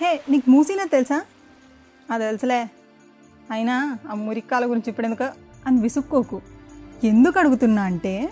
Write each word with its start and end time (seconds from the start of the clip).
హే 0.00 0.20
నీకు 0.28 0.50
మూసీనా 0.50 0.84
తెలుసా? 0.84 1.22
అది 2.10 2.24
తెలుసులే. 2.24 2.70
అయినా 3.50 3.98
ఆ 4.10 4.14
మురిక్కాల 4.14 4.64
గురించి 4.64 4.90
ఇప్పుడు 4.90 5.06
అని 5.66 5.80
విసుక్కోకు. 5.80 6.40
ఎందుకు 7.04 7.38
అడుగుతున్నా 7.38 7.82
అంటే 7.82 8.30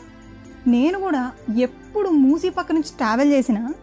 నేను 0.66 0.98
కూడా 0.98 1.32
ఎప్పుడు 1.58 2.08
మూసీ 2.08 2.48
పక్క 2.48 2.72
నుంచి 2.72 2.96
ట్రావెల్ 2.96 3.32
చేసినా 3.32 3.74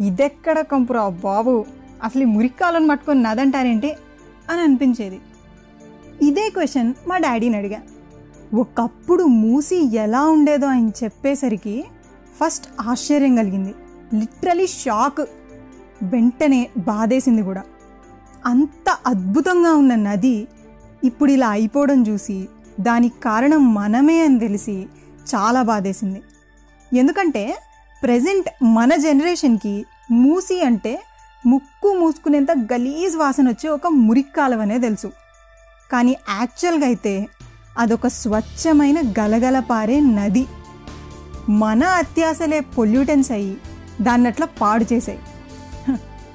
ఇదెక్కడ 0.00 0.60
కంపురా 0.60 1.08
బాబు 1.08 1.64
అసలు 2.02 2.22
ఈ 2.22 2.24
మురిక్కాలను 2.24 2.88
పట్టుకొని 2.88 3.22
నదంటారేంటి 3.22 3.92
అని 4.50 4.60
అనిపించేది. 4.60 5.20
ఇదే 6.22 6.50
క్వశ్చన్ 6.50 6.94
మా 7.06 7.18
డాడీని 7.18 7.56
అడిగా. 7.56 7.82
ఒకప్పుడు 8.54 9.24
మూసి 9.24 9.96
ఎలా 9.96 10.26
ఉండేదో 10.26 10.66
ఆయన 10.66 10.88
చెప్పేసరికి 10.88 11.84
ఫస్ట్ 12.44 12.68
ఆశ్చర్యం 12.80 13.36
కలిగింది. 13.36 13.74
Literally 14.14 14.66
shock. 14.66 15.20
వెంటనే 16.10 16.70
బాధేసింది 16.78 17.42
కూడా. 17.42 17.62
అంత 18.46 18.96
అద్భుతంగా 19.06 19.72
ఉన్న 19.74 19.94
నది 19.94 20.48
ఇప్పుడు 21.04 21.30
ఇలా 21.30 21.48
అయిపోవడం 21.48 22.02
చూసి 22.02 22.48
దానికి 22.80 23.14
కారణం 23.20 23.74
మనమే 23.74 24.24
అని 24.24 24.38
తెలిసి 24.38 24.86
చాలా 25.34 25.62
బాధేసింది. 25.62 26.22
ఎందుకంటే 26.92 27.58
ప్రజెంట్ 28.02 28.48
మన 28.62 28.94
జనరేషన్కి 28.96 29.84
మూసి 30.10 30.62
అంటే 30.62 31.02
ముక్కు 31.46 31.98
మూసుకునేంత 31.98 32.50
గలీజ్ 32.72 33.16
వాసన 33.16 33.48
వచ్చే 33.48 33.70
ఒక 33.70 33.86
మురిక్కాలవనే 33.86 34.78
తెలుసు. 34.78 35.12
కానీ 35.92 36.16
యాక్చువల్గా 36.28 36.86
అయితే 36.86 37.28
అదొక 37.78 38.06
స్వచ్ఛమైన 38.06 39.00
గలగల 39.18 39.58
పారే 39.60 40.00
నది. 40.00 40.46
మన 41.48 41.84
అత్యాశలే 41.84 42.60
పొల్యూటెన్స్ 42.60 43.30
అయ్యి 43.32 43.56
దాన్నట్లా 44.00 44.46
పాడు 44.60 44.86
చేసాయి. 44.92 45.18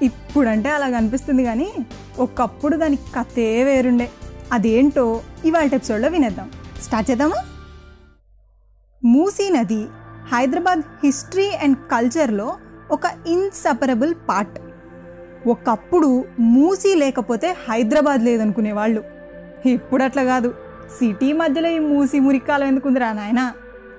ఇప్పుడంటే 0.01 0.69
అలా 0.69 0.89
కనిపిస్తుంది 0.89 1.43
కానీ 1.43 1.69
ఒకప్పుడు 2.19 2.77
దానికి 2.77 3.01
కథే 3.15 3.63
వేరుండే. 3.63 4.09
అదేంటో 4.53 5.21
ఇవాళ 5.45 5.63
ఎపిసోడ్లో 5.63 6.09
వినేద్దాం. 6.09 6.51
స్టార్ట్ 6.81 7.11
చేద్దామా? 7.11 7.45
మూసీ 9.05 9.49
నది 9.49 9.87
హైదరాబాద్ 10.33 10.79
హిస్టరీ 11.03 11.47
అండ్ 11.47 11.77
కల్చర్లో 11.77 12.57
ఒక 12.91 13.01
ఇన్సపరబుల్ 13.27 14.13
పార్ట్. 14.29 14.59
ఒకప్పుడు 15.47 16.25
మూసీ 16.39 16.95
లేకపోతే 16.95 17.55
హైదరాబాద్ 17.69 18.21
లేదనుకునే 18.21 18.71
వాళ్ళు. 18.71 19.03
ఇప్పుడు 19.65 20.03
అట్లా 20.03 20.23
కాదు. 20.23 20.53
సిటీ 20.99 21.33
మధ్యలో 21.33 21.69
ఈ 21.69 21.79
మూసీ 21.79 22.19
మురికాలం 22.19 22.67
ఎందుకుందిరా 22.67 23.13
నాయనా? 23.13 23.53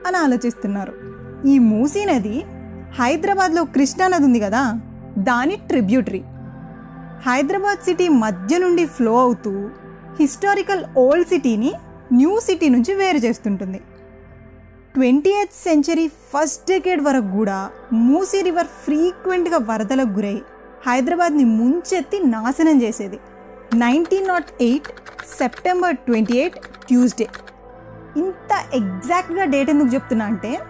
అని 0.07 0.17
ఆలోచిస్తున్నారు. 0.17 0.95
ఈ 1.47 1.59
మూసీ 1.59 2.05
నది 2.05 2.45
హైదరాబాద్లో 3.03 3.65
కృష్ణా 3.65 4.09
నది 4.09 4.25
ఉంది 4.25 4.41
కదా? 4.41 4.81
దాని 5.19 5.57
ట్రిబ్యూటరీ. 5.57 6.23
హైదరాబాద్ 7.27 7.85
సిటీ 7.85 8.09
మధ్య 8.09 8.59
నుండి 8.59 8.87
ఫ్లో 8.87 9.19
అవుతూ 9.19 9.71
హిస్టారికల్ 10.21 10.85
ఓల్డ్ 10.97 11.29
సిటీని 11.29 11.73
న్యూ 12.13 12.41
సిటీ 12.41 12.69
నుంచి 12.69 12.95
వేరు 12.95 13.17
చేస్తుంటుంది. 13.17 13.81
Twenty 14.95 15.31
eighth 15.31 15.53
century 15.53 16.09
first 16.09 16.69
decade 16.69 17.01
వరకు 17.01 17.37
కూడా 17.37 17.71
మూసీ 17.93 18.43
రివర్ 18.43 18.67
ఫ్రీక్వెంట్గా 18.67 19.57
వరదలకు 19.57 20.09
గురై 20.09 20.43
హైదరాబాద్ని 20.87 21.45
ముంచెత్తి 21.45 22.27
నాశనం 22.27 22.83
చేసేది. 22.83 23.19
Nineteen 23.75 24.29
nought 24.29 24.63
eight 24.63 24.89
September 25.39 25.97
twenty 25.97 26.37
eight 26.39 26.57
Tuesday. 26.87 27.29
ఇంత 28.17 28.75
ఎగ్జాక్ట్గా 28.75 29.45
డేట్ 29.45 29.71
ఎందుకు 29.71 29.95
చెప్తున్నా 29.95 30.27
అంటే 30.27 30.61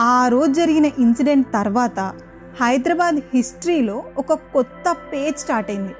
ఆ 0.00 0.28
రోజు 0.28 0.52
జరిగిన 0.52 0.84
ఇన్సిడెంట్ 0.98 1.46
తర్వాత 1.52 2.12
హైదరాబాద్ 2.60 3.20
హిస్టరీలో 3.34 4.04
ఒక 4.18 4.32
కొత్త 4.32 4.96
పేజ్ 5.12 5.38
స్టార్ట్ 5.38 5.70
అయింది. 5.70 5.94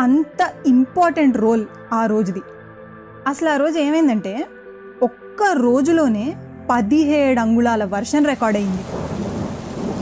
అంత 0.00 0.50
ఇంపార్టెంట్ 0.66 1.36
రోల్ 1.36 1.66
ఆ 1.92 2.06
రోజుది. 2.06 2.40
అసలు 3.26 3.48
ఆ 3.48 3.56
రోజు 3.56 3.78
ఏమైందంటే 3.78 4.46
ఒక్క 5.02 5.42
రోజులోనే 5.52 6.36
పదిహేడు 6.70 7.40
అంగుళాల 7.40 7.84
వర్షం 7.84 8.24
రికార్డ్ 8.24 8.58
అయింది. 8.58 8.82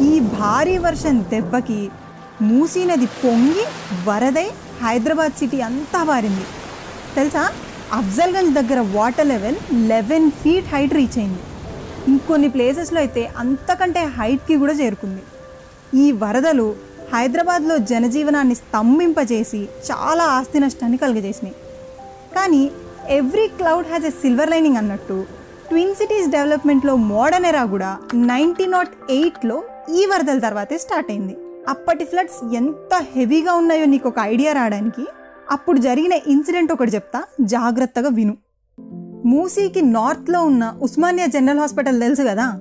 ఈ 0.08 0.20
భారీ 0.20 0.78
వర్షం 0.78 1.24
దెబ్బకి 1.28 1.90
మూసీ 2.42 2.84
నది 2.84 3.06
పొంగి 3.06 3.64
వరదై 4.04 4.50
హైదరాబాద్ 4.82 5.32
సిటీ 5.32 5.60
అంతా 5.60 6.02
వారింది. 6.02 6.44
తెలుసా? 7.16 7.52
అఫ్జల్గంజ్ 7.92 8.54
దగ్గర 8.54 8.80
water 8.80 9.26
level 9.26 9.56
eleven 9.72 10.30
feet 10.30 10.74
height 10.74 10.94
reach 10.94 11.18
అయింది. 11.18 11.38
ఇంకొన్ని 12.08 12.48
ప్లేసెస్లో 12.48 12.98
అయితే 12.98 13.30
అంతకంటే 13.36 14.04
హైట్కి 14.04 14.56
కూడా 14.56 14.72
చేరుకుంది. 14.72 15.22
ఈ 15.94 16.12
వరదలు 16.12 16.74
హైదరాబాద్లో 17.14 17.78
జనజీవనాన్ని 17.78 18.54
స్తంభింపజేసి 18.54 19.58
చాలా 19.62 20.24
ఆస్తి 20.24 20.60
నష్టాన్ని 20.60 20.98
కలుగజేసినాయి. 20.98 21.54
కానీ 22.34 22.70
every 23.08 23.48
cloud 23.48 23.86
has 23.86 24.04
a 24.04 24.10
silver 24.10 24.50
lining 24.50 24.76
అన్నట్టు 24.76 25.26
ట్విన్ 25.68 25.94
సిటీస్ 25.94 26.30
డెవలప్మెంట్లో 26.30 26.96
మోడర్న్ 26.96 27.46
ఎరా 27.46 27.64
కూడా 27.64 27.96
నైన్టీన్ 28.14 28.72
నాట్ 28.72 28.88
ఎయిట్లో 29.10 29.62
ఈ 29.94 30.06
వరదల 30.06 30.38
తర్వాతే 30.38 30.78
స్టార్ట్ 30.78 31.10
అయింది. 31.10 31.36
అప్పటి 31.68 32.04
ఫ్లడ్స్ 32.04 32.54
ఎంత 32.54 33.04
హెవీగా 33.16 33.52
ఉన్నాయో 33.52 33.84
నీకు 33.84 34.08
ఒక 34.08 34.18
ఐడియా 34.20 34.52
రావడానికి 34.52 35.06
అప్పుడు 35.50 35.78
జరిగిన 35.78 36.12
ఇన్సిడెంట్ 36.12 36.72
ఒకటి 36.72 36.90
చెప్తా 36.90 37.22
జాగ్రత్తగా 37.40 38.08
విను. 38.08 38.36
మూసీకి 39.24 39.82
నార్త్లో 39.82 40.42
ఉన్న 40.42 40.74
ఉస్మానియా 40.82 41.26
జనరల్ 41.26 41.58
హాస్పిటల్ 41.58 42.00
తెలుసు 42.00 42.22
కదా? 42.22 42.60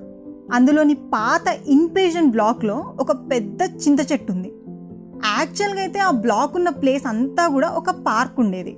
అందులోని 0.52 0.94
పాత 0.94 1.56
ఇన్పేషన్ 1.66 2.30
బ్లాక్లో 2.30 2.94
ఒక 3.00 3.12
పెద్ద 3.12 3.62
చింత 3.62 4.12
చెట్టు 4.12 4.32
ఉంది. 4.32 4.52
యాక్చువల్గా 5.38 5.80
అయితే 5.80 5.98
ఆ 5.98 6.10
బ్లాక్ 6.10 6.56
ఉన్న 6.56 6.68
ప్లేస్ 6.68 7.06
అంతా 7.06 7.48
కూడా 7.48 7.68
ఒక 7.68 7.90
పార్క్ 7.90 8.40
ఉండేది. 8.40 8.76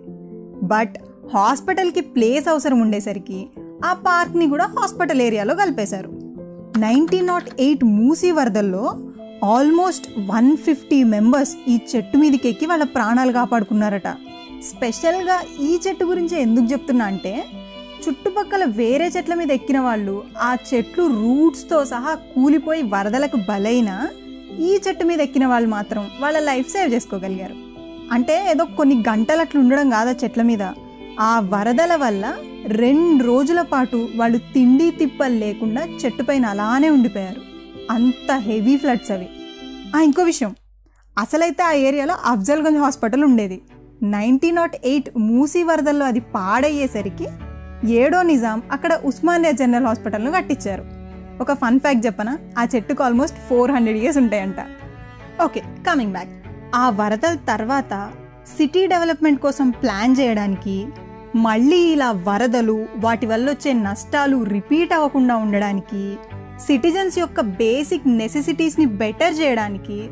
బట్ 0.63 0.95
హాస్పిటల్కి 1.35 2.01
ప్లేస్ 2.01 2.49
అవసరం 2.49 2.81
ఉండేసరికి 2.81 3.49
ఆ 3.85 3.93
పార్క్ని 3.93 4.49
కూడా 4.49 4.65
హాస్పిటల్ 4.65 5.21
ఏరియాలో 5.21 5.55
కలిపేశారు. 5.55 6.11
నైన్టీన్ 6.79 7.27
నాట్ 7.27 7.49
ఎయిట్ 7.61 7.85
మూసీ 7.85 8.31
వరదల్లో 8.31 8.99
ఆల్మోస్ట్ 9.45 10.09
వన్ 10.27 10.57
ఫిఫ్టీ 10.57 11.05
మెంబర్స్ 11.05 11.57
ఈ 11.69 11.79
చెట్టు 11.97 12.19
మీదకి 12.19 12.49
ఎక్కి 12.49 12.67
వాళ్ళ 12.67 12.85
ప్రాణాలు 12.85 13.33
కాపాడుకున్నారట. 13.33 14.09
స్పెషల్గా 14.63 15.41
ఈ 15.61 15.79
చెట్టు 15.89 16.05
గురించి 16.05 16.43
ఎందుకు 16.43 16.67
చెప్తున్నా 16.73 17.05
అంటే 17.05 17.45
చుట్టుపక్కల 18.09 18.65
వేరే 18.65 19.07
చెట్ల 19.07 19.35
మీద 19.35 19.51
ఎక్కిన 19.51 19.81
వాళ్ళు 19.81 20.25
ఆ 20.39 20.57
చెట్లు 20.75 21.07
రూట్స్తో 21.07 21.85
సహా 21.85 22.15
కూలిపోయి 22.15 22.83
వరదలకు 22.83 23.37
బలైన 23.37 24.09
ఈ 24.59 24.81
చెట్టు 24.89 25.05
మీద 25.05 25.21
ఎక్కిన 25.21 25.47
వాళ్ళు 25.47 25.69
మాత్రం 25.69 26.11
వాళ్ళ 26.21 26.39
లైఫ్ 26.39 26.73
సేవ్ 26.73 26.95
చేసుకోగలిగారు. 26.95 27.55
అంటే 28.13 28.51
ఏదో 28.51 28.65
కొన్ని 28.65 29.05
గంటలు 29.09 29.41
అట్లా 29.41 29.61
ఉండడం 29.61 29.91
కాదా 29.91 30.15
చెట్ల 30.25 30.43
మీద. 30.43 30.63
ఆ 31.21 31.41
వరదల 31.41 31.97
వల్ల 31.97 32.37
రెండు 32.67 33.25
రోజుల 33.25 33.63
పాటు 33.63 34.09
వాళ్ళు 34.17 34.39
తిండి 34.39 34.91
తిప్పలు 34.91 35.35
లేకుండా 35.35 35.83
చెట్టు 36.05 36.23
పైన 36.23 36.47
అలానే 36.47 36.91
ఉండిపోయారు. 36.91 37.43
అంత 37.91 38.33
హెవీ 38.33 38.77
ఫ్లడ్స్ 38.77 39.11
అవి. 39.11 39.29
ఆ 39.97 40.01
ఇంకో 40.01 40.23
విషయం. 40.23 40.55
అసలైతే 41.19 41.63
ఆ 41.63 41.73
ఏరియాలో 41.73 42.15
అఫ్జల్గంజ్ 42.25 42.79
హాస్పిటల్ 42.79 43.25
ఉండేది. 43.25 43.63
నైన్టీన్ 44.03 44.57
నాట్ 44.57 44.77
ఎయిట్ 44.85 45.09
మూసీ 45.17 45.63
వరదల్లో 45.63 46.07
అది 46.07 46.21
పాడయ్యేసరికి 46.21 47.27
ఏడో 47.87 48.23
నిజాం 48.23 48.63
అక్కడ 48.73 49.01
ఉస్మానియా 49.05 49.51
జనరల్ 49.51 49.87
హాస్పిటల్ను 49.87 50.33
కట్టించారు. 50.33 50.85
ఒక 51.41 51.53
ఫన్ 51.53 51.81
ఫ్యాక్ట్ 51.81 52.07
చెప్పనా 52.07 52.39
ఆ 52.59 52.67
చెట్టుకు 52.75 53.05
ఆల్మోస్ట్ 53.05 53.37
ఫోర్ 53.49 53.71
హండ్రెడ్ 53.71 53.99
ఇయర్స్ 53.99 54.19
ఉంటాయంట. 54.19 54.57
Okay 55.45 55.61
coming 55.61 56.13
back. 56.13 56.29
ఆ 56.75 56.91
వరదల 56.91 57.37
తర్వాత 57.49 58.11
సిటీ 58.57 58.87
డెవలప్మెంట్ 58.87 59.41
కోసం 59.41 59.71
ప్లాన్ 59.71 60.17
చేయడానికి 60.21 60.87
మళ్ళీ 61.37 61.77
ఇలా 61.77 62.11
వరదలు 62.11 62.87
వాటి 62.97 63.27
వల్ల 63.27 63.51
వచ్చే 63.51 63.73
నష్టాలు 63.73 64.43
రిపీట్ 64.43 64.93
అవ్వకుండా 64.93 65.37
ఉండడానికి 65.37 66.19
సిటిజన్స్ 66.67 67.19
యొక్క 67.19 67.41
బేసిక్ 67.41 68.09
నెసెసిటీస్ని 68.09 68.87
బెటర్ 68.87 69.35
చేయడానికి 69.41 70.09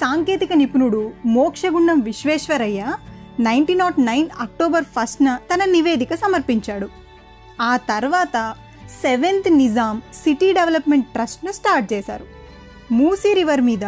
సాంకేతిక 0.00 0.52
నిపుణుడు 0.52 1.12
Mokshagundam 1.26 2.00
Visvesvaraya 2.00 2.94
nineteen 3.40 3.78
naught 3.78 4.00
nine 4.00 4.28
October 4.40 4.84
ఫస్ట్న 4.84 5.38
తన 5.54 5.64
నివేదిక 5.64 6.14
సమర్పించాడు. 6.14 7.03
ఆ 7.60 7.76
తర్వాత 7.76 8.54
సెవెంత్ 9.02 9.52
నిజాం 9.52 10.02
సిటీ 10.14 10.52
డెవలప్మెంట్ 10.52 11.06
ట్రస్ట్ను 11.06 11.52
స్టార్ట్ 11.52 11.92
చేశారు. 11.92 12.26
మూసీ 12.92 13.34
రివర్ 13.34 13.60
మీద 13.60 13.84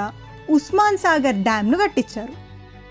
ఉస్మాన్ 0.50 0.96
సాగర్ 0.96 1.34
డ్యామ్ను 1.34 1.78
కట్టించారు. 1.78 2.32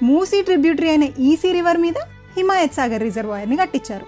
మూసీ 0.04 0.42
ట్రిబ్యూటరీ 0.42 0.90
అయిన 0.90 1.04
ఈసీ 1.04 1.52
రివర్ 1.52 1.78
మీద 1.78 1.94
హిమాయత్ 2.38 2.74
సాగర్ 2.74 3.02
రిజర్వాయర్ని 3.02 3.56
కట్టించారు. 3.56 4.06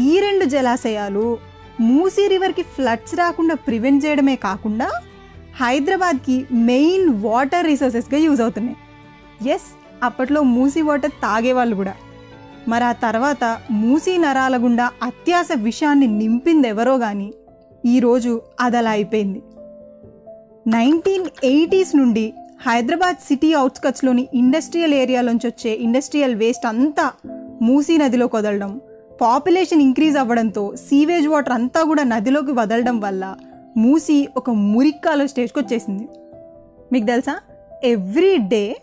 ఈ 0.00 0.20
రెండు 0.20 0.44
జలాశయాలు 0.44 1.38
మూసీ 1.80 2.28
రివర్కి 2.28 2.62
ఫ్లడ్స్ 2.62 3.14
రాకుండా 3.14 3.54
ప్రివెంట్ 3.54 4.06
చేయడమే 4.06 4.36
కాకుండా 4.36 4.90
హైదరాబాద్కి 5.60 6.46
మెయిన్ 6.52 7.22
వాటర్ 7.22 7.66
రిసోర్సెస్గా 7.66 8.20
యూజ్ 8.20 8.40
అవుతున్నాయి. 8.40 8.76
ఎస్ 9.50 9.62
అప్పట్లో 10.02 10.42
మూసీ 10.42 10.82
వాటర్ 10.82 11.10
తాగేవాళ్ళు 11.10 11.76
కూడా. 11.76 11.94
మరి 12.68 12.84
ఆ 12.84 12.92
తర్వాత 12.92 13.58
మూసీ 13.70 14.16
నరాల 14.16 14.56
గుండా 14.56 14.90
అత్యాశ 15.02 15.48
విషాన్ని 15.56 16.06
నింపింది 16.06 16.68
ఎవరో 16.68 16.98
కానీ 16.98 17.32
ఈరోజు 17.86 18.42
అదలా 18.60 18.90
అయిపోయింది. 18.90 19.42
నైన్టీన్ 20.66 21.26
ఎయిటీస్ 21.44 21.96
నుండి 21.96 22.32
హైదరాబాద్ 22.66 23.16
సిటీ 23.16 23.52
అవుట్స్కట్స్లోని 23.52 24.28
ఇండస్ట్రియల్ 24.34 24.94
ఏరియాలోంచి 24.94 25.48
వచ్చే 25.48 25.74
ఇండస్ట్రియల్ 25.74 26.34
వేస్ట్ 26.34 26.66
అంతా 26.66 27.12
మూసీ 27.62 27.96
నదిలో 27.96 28.30
వదలడం 28.34 28.80
పాపులేషన్ 29.20 29.82
ఇంక్రీజ్ 29.82 30.16
అవ్వడంతో 30.16 30.76
సీవేజ్ 30.76 31.28
వాటర్ 31.28 31.52
అంతా 31.52 31.82
కూడా 31.82 32.04
నదిలోకి 32.04 32.52
వదలడం 32.52 33.00
వల్ల 33.00 33.34
మూసీ 33.76 34.28
ఒక 34.36 34.50
మురిక్కాలో 34.50 35.26
స్టేజ్కి 35.26 35.58
వచ్చేసింది 35.58 36.08
మీకు 36.92 37.06
తెలుసా? 37.06 37.38
ఎవ్రీ 37.84 38.36
డే 38.36 38.76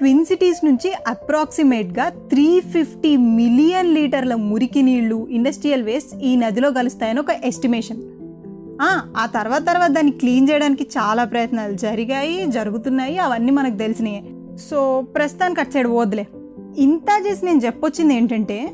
ట్విన్ 0.00 0.24
సిటీస్ 0.24 0.64
నుంచి 0.64 0.92
అప్రాక్సిమేట్గా 1.06 2.08
త్రీ 2.08 2.60
ఫిఫ్టీ 2.60 3.16
మిలియన్ 3.16 3.94
లీటర్ల 3.94 4.34
మురికి 4.34 4.82
నీళ్ళు 4.82 5.28
ఇండస్ట్రియల్ 5.30 5.82
వేస్ట్ 5.82 6.22
ఈ 6.22 6.36
నదిలో 6.36 6.70
కలుస్తాయని 6.70 7.20
ఒక 7.20 7.30
ఎస్టిమేషన్ 7.44 7.98
ఆ 9.16 9.26
తర్వాత 9.34 9.66
తర్వాత 9.66 9.90
దాన్ని 9.90 10.12
క్లీన్ 10.12 10.50
చేయడానికి 10.50 10.82
చాలా 10.82 11.24
ప్రయత్నాలు 11.24 11.72
జరిగాయి 11.72 12.46
జరుగుతున్నాయి 12.46 13.18
అవన్నీ 13.18 13.50
మనకు 13.50 13.76
తెలిసినాయి. 13.76 14.22
సో 14.70 15.00
ప్రస్తుతానికి 15.00 15.60
అటు 15.60 15.70
సైడ్ 15.70 15.88
వదిలే 15.88 16.26
ఇంత 16.78 17.26
చేసి 17.26 17.46
నేను 17.46 17.58
చెప్పొచ్చింది 17.58 18.14
ఏంటంటే 18.14 18.70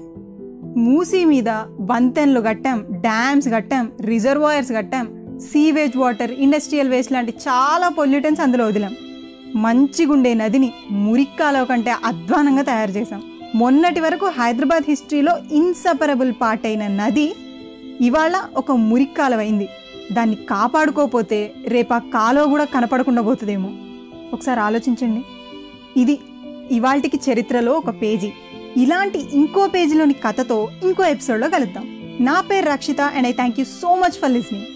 మూసీ 0.76 1.24
మీద 1.24 1.48
వంతెన్లు 1.80 2.40
కట్టాం 2.40 2.86
డ్యామ్స్ 2.90 3.48
కట్టాం 3.48 3.92
రిజర్వాయర్స్ 4.00 4.72
కట్టాం 4.72 5.38
సీవేజ్ 5.38 5.96
వాటర్ 5.96 6.30
ఇండస్ట్రియల్ 6.30 6.88
వేస్ట్ 6.88 7.12
లాంటి 7.12 7.32
చాలా 7.32 7.88
పొల్యూటన్స్ 7.88 8.40
అందులో 8.40 8.66
వదిలాం. 8.66 8.96
మంచిగుండే 9.56 10.34
నదిని 10.34 10.72
మురిక్కాలో 10.90 11.64
కంటే 11.64 11.90
అధ్వానంగా 12.04 12.62
తయారు 12.62 12.90
చేశాం. 12.90 13.22
మొన్నటి 13.54 14.00
వరకు 14.00 14.26
హైదరాబాద్ 14.26 14.84
హిస్టరీలో 14.88 15.36
ఇన్సపరబుల్ 15.52 16.32
పార్ట్ 16.40 16.66
అయిన 16.66 16.86
నది 16.86 17.34
ఇవాళ 18.00 18.42
ఒక 18.56 18.72
మురిక్కాలవైంది 18.72 19.68
దాన్ని 20.12 20.34
కాపాడుకోపోతే 20.34 21.54
రేపు 21.66 21.94
ఆ 21.94 21.98
కూడా 22.44 22.64
కనపడకుండా 22.64 23.22
పోతుందేమో. 23.22 23.70
ఒకసారి 24.32 24.60
ఆలోచించండి. 24.60 25.22
ఇది 26.00 26.18
ఇవాల్టికి 26.70 27.20
చరిత్రలో 27.30 27.72
ఒక 27.72 27.90
పేజీ. 27.90 28.30
ఇలాంటి 28.76 29.24
ఇంకో 29.32 29.66
పేజీలోని 29.66 30.12
కథతో 30.12 30.68
ఇంకో 30.82 31.04
ఎపిసోడ్లో 31.04 31.48
కలుద్దాం. 31.48 32.16
నా 32.20 32.40
పేరు 32.40 32.66
Rakshita 32.66 33.00
and 33.00 33.28
I 33.28 33.32
thank 33.32 33.58
you 33.58 33.64
so 33.64 33.94
much 33.94 34.12
for 34.12 34.32
listening 34.32 34.66